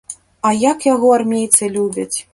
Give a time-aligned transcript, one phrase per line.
[0.49, 2.13] А як яго армейцы любяць.